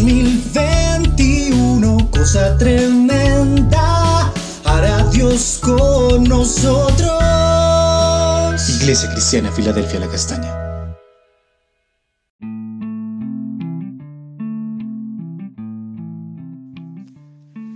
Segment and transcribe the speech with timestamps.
[0.00, 4.32] 2021, cosa tremenda,
[4.64, 7.20] hará Dios con nosotros.
[8.80, 10.56] Iglesia Cristiana, Filadelfia, la Castaña.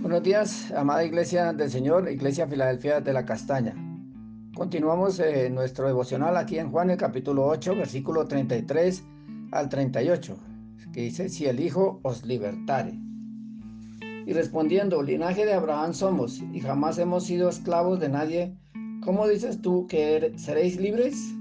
[0.01, 3.75] Buenos días, amada Iglesia del Señor, Iglesia Filadelfia de la Castaña.
[4.55, 9.03] Continuamos eh, nuestro devocional aquí en Juan el capítulo 8, versículo 33
[9.51, 10.54] al 38,
[10.93, 12.93] que dice, si el Hijo os libertare.
[14.25, 18.55] Y respondiendo, linaje de Abraham somos y jamás hemos sido esclavos de nadie,
[19.03, 21.33] ¿cómo dices tú que seréis libres?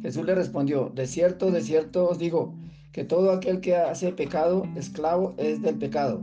[0.00, 2.54] Jesús le respondió, de cierto, de cierto os digo,
[2.92, 6.22] que todo aquel que hace pecado, esclavo es del pecado.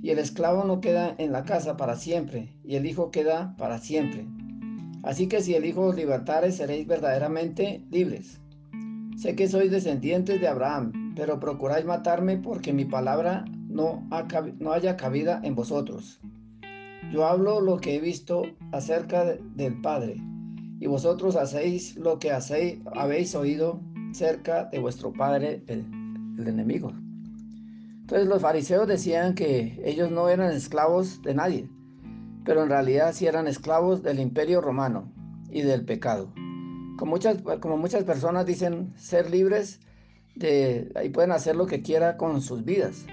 [0.00, 3.78] Y el esclavo no queda en la casa para siempre, y el Hijo queda para
[3.78, 4.26] siempre.
[5.02, 8.40] Así que si el Hijo os libertare, seréis verdaderamente libres.
[9.16, 14.06] Sé que sois descendientes de Abraham, pero procuráis matarme porque mi palabra no,
[14.70, 16.20] haya cabida en vosotros.
[17.10, 20.14] Yo hablo lo que he visto acerca del Padre,
[20.78, 23.80] y vosotros hacéis lo que hacéis, habéis oído
[24.12, 25.84] cerca de vuestro Padre, el,
[26.46, 26.92] enemigo.
[28.02, 31.68] Entonces los fariseos decían que ellos no eran esclavos de nadie,
[32.44, 35.12] pero en realidad sí eran esclavos del imperio romano
[35.50, 36.32] y del pecado.
[36.96, 39.80] Como muchas personas dicen ser libres,
[40.38, 43.06] de, ahí pueden hacer lo que quieran con sus vidas.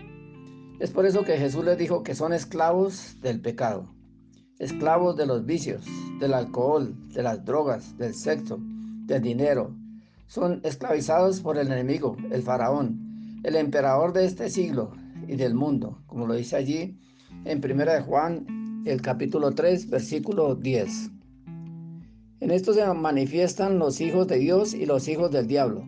[0.80, 3.88] Es por eso que Jesús les dijo que son esclavos del pecado,
[4.60, 5.86] esclavos de los vicios,
[6.20, 8.60] del alcohol, de las drogas, del sexo,
[9.06, 9.76] del dinero.
[10.28, 14.92] Son esclavizados por el enemigo, el faraón, el emperador de este siglo
[15.28, 17.00] y del mundo, como lo dice allí
[17.46, 21.12] en 1 de Juan, el capítulo 3, versículo 10.
[22.40, 25.88] En esto se manifiestan los hijos de Dios y los hijos del diablo.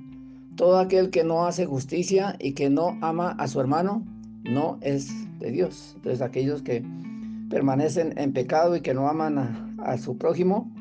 [0.57, 4.03] Todo aquel que no hace justicia y que no ama a su hermano,
[4.43, 5.93] no es de Dios.
[5.97, 6.83] Entonces aquellos que
[7.47, 10.71] permanecen en pecado y que no aman a, su prójimo,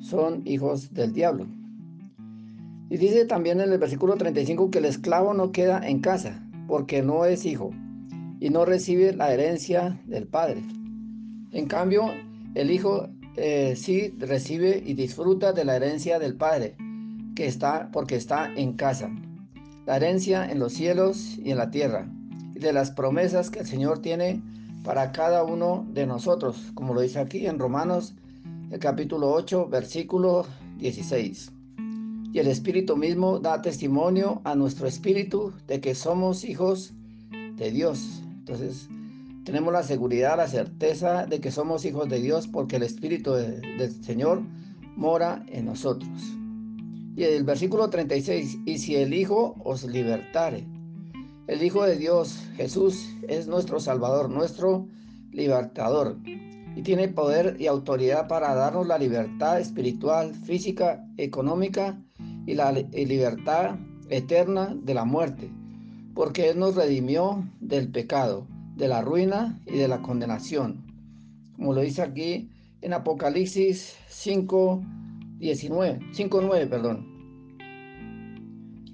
[0.00, 1.46] son hijos del diablo.
[2.90, 7.00] Y dice también en el versículo 35 que el esclavo no queda en casa porque
[7.00, 7.70] no es hijo
[8.40, 10.62] y no recibe la herencia del padre.
[11.52, 12.10] En cambio,
[12.56, 16.74] el hijo eh, sí recibe y disfruta de la herencia del padre
[17.34, 19.10] que está porque está en casa.
[19.86, 22.08] La herencia en los cielos y en la tierra
[22.54, 24.42] y de las promesas que el Señor tiene
[24.84, 28.14] para cada uno de nosotros, como lo dice aquí en Romanos
[28.70, 30.46] el capítulo 8, versículo
[30.78, 31.52] 16
[32.32, 36.94] y el Espíritu mismo da testimonio a nuestro espíritu de que somos hijos
[37.56, 38.22] de Dios.
[38.38, 38.88] Entonces,
[39.44, 43.92] tenemos la seguridad, la certeza de que somos hijos de Dios porque el Espíritu del
[44.02, 44.42] Señor
[44.96, 46.08] mora en nosotros.
[47.14, 50.66] Y el versículo 36, y si el Hijo os libertare,
[51.46, 54.88] el Hijo de Dios, Jesús, es nuestro Salvador, nuestro
[55.30, 56.16] libertador,
[56.74, 62.00] y tiene poder y autoridad para darnos la libertad espiritual, física, económica
[62.46, 63.76] y la libertad
[64.08, 65.50] eterna de la muerte,
[66.14, 68.46] porque Él nos redimió del pecado,
[68.76, 70.82] de la ruina y de la condenación.
[71.56, 72.50] Como lo dice aquí
[72.80, 74.82] en Apocalipsis 5,
[75.42, 77.04] 19, 5, 9, perdón.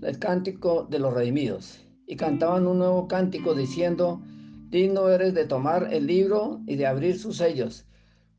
[0.01, 1.85] El cántico de los redimidos.
[2.07, 4.23] Y cantaban un nuevo cántico diciendo,
[4.71, 7.85] digno eres de tomar el libro y de abrir sus sellos,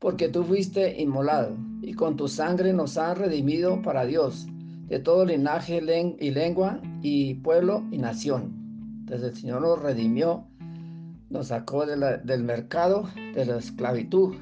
[0.00, 4.48] porque tú fuiste inmolado, y con tu sangre nos has redimido para Dios
[4.88, 5.80] de todo linaje
[6.18, 8.56] y lengua y pueblo y nación.
[9.02, 10.48] Entonces el Señor nos redimió,
[11.28, 14.34] nos sacó del mercado de la esclavitud.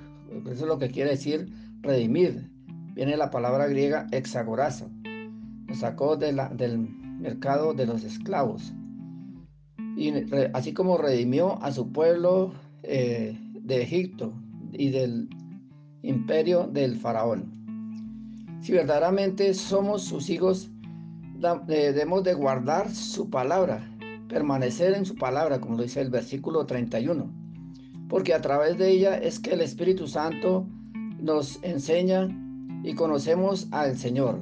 [0.47, 1.53] Eso es lo que quiere decir
[1.83, 2.58] redimir.
[2.99, 4.91] Viene la palabra griega exagorazo.
[5.69, 6.81] Nos sacó del
[7.21, 8.75] mercado de los esclavos.
[9.97, 10.13] Y
[10.53, 14.33] así como redimió a su pueblo eh, de Egipto
[14.73, 15.29] y del
[16.03, 18.59] imperio del faraón.
[18.63, 20.69] Si verdaderamente somos sus hijos,
[21.69, 23.89] eh, debemos de guardar su palabra,
[24.29, 27.33] permanecer en su palabra, como lo dice el versículo 31,
[28.09, 30.67] porque a través de ella es que el Espíritu Santo
[31.21, 32.29] nos enseña
[32.83, 34.41] y conocemos al Señor.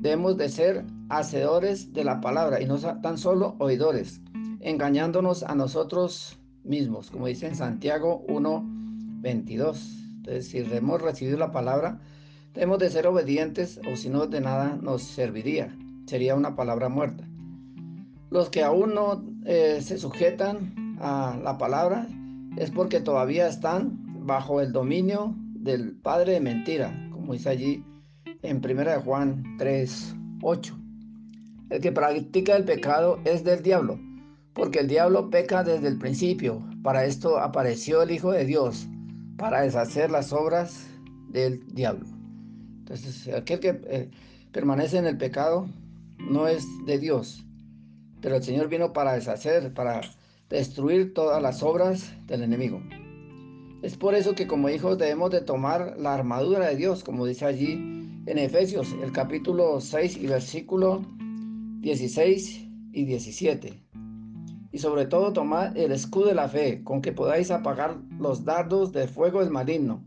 [0.00, 4.20] Debemos de ser hacedores de la palabra y no tan solo oidores,
[4.60, 8.64] engañándonos a nosotros mismos, como dice en Santiago 1,
[9.20, 9.98] 22.
[10.16, 12.00] Entonces, si hemos recibido la palabra,
[12.54, 15.76] Debemos de ser obedientes o si no de nada nos serviría.
[16.06, 17.24] Sería una palabra muerta.
[18.30, 22.06] Los que aún no eh, se sujetan a la palabra
[22.56, 27.82] es porque todavía están bajo el dominio del padre de mentira, como dice allí
[28.42, 30.78] en 1 Juan 3, 8.
[31.70, 33.98] El que practica el pecado es del diablo,
[34.52, 36.62] Porque el diablo peca desde el principio.
[36.82, 38.86] Para esto apareció el Hijo de Dios,
[39.38, 40.86] para deshacer las obras
[41.30, 42.06] del diablo.
[42.80, 44.10] Entonces, aquel que eh,
[44.52, 45.66] permanece en el pecado
[46.18, 47.42] no es de Dios.
[48.20, 50.02] Pero el Señor vino para deshacer, para
[50.50, 52.82] destruir todas las obras del enemigo.
[53.84, 57.44] Es por eso que como hijos debemos de tomar la armadura de Dios, como dice
[57.44, 57.72] allí
[58.24, 61.02] en Efesios, el capítulo 6 y versículo
[61.80, 63.82] 16 y 17.
[64.72, 68.90] Y sobre todo tomar el escudo de la fe, con que podáis apagar los dardos
[68.92, 70.02] de fuego del maligno,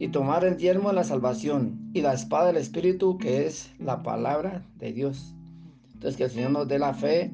[0.00, 4.02] y tomar el yelmo de la salvación y la espada del Espíritu, que es la
[4.02, 5.32] palabra de Dios.
[5.94, 7.30] Entonces que el Señor nos dé la fe,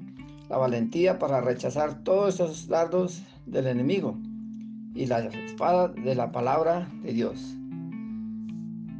[0.50, 4.19] la valentía para rechazar todos esos dardos del enemigo
[4.94, 7.56] y la espada de la palabra de Dios.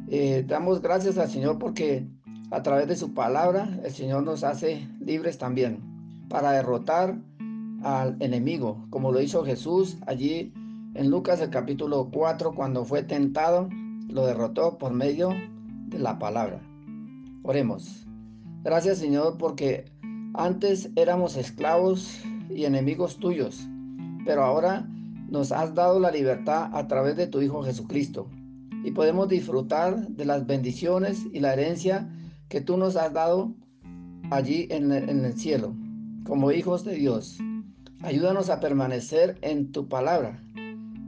[0.07, 2.07] Eh, damos gracias al Señor porque
[2.51, 5.79] a través de su palabra el Señor nos hace libres también
[6.29, 7.17] para derrotar
[7.83, 10.51] al enemigo, como lo hizo Jesús allí
[10.95, 13.69] en Lucas el capítulo 4 cuando fue tentado,
[14.07, 15.29] lo derrotó por medio
[15.87, 16.59] de la palabra.
[17.43, 18.07] Oremos.
[18.63, 19.85] Gracias Señor porque
[20.33, 22.19] antes éramos esclavos
[22.49, 23.67] y enemigos tuyos,
[24.25, 24.87] pero ahora
[25.29, 28.27] nos has dado la libertad a través de tu Hijo Jesucristo
[28.83, 32.09] y podemos disfrutar de las bendiciones y la herencia
[32.47, 33.53] que tú nos has dado
[34.31, 35.73] allí en el, cielo,
[36.25, 37.39] como hijos de Dios.
[38.01, 40.41] Ayúdanos a permanecer en tu palabra,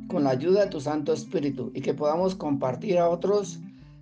[0.07, 3.59] con la ayuda de tu Santo Espíritu, y que podamos compartir a otros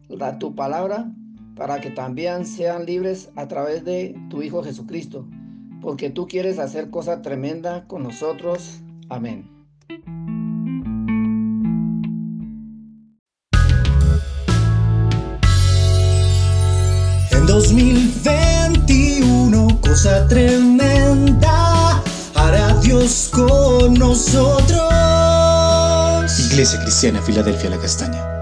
[0.08, 1.12] la, tu palabra
[1.56, 5.28] para que también sean libres a través de tu Hijo Jesucristo,
[5.82, 8.82] porque tú quieres hacer cosa tremenda con nosotros.
[9.10, 9.59] Amén.
[17.50, 22.00] 2021, cosa tremenda,
[22.36, 24.80] hará Dios con nosotros.
[26.52, 28.39] Iglesia Cristiana Filadelfia La Castaña.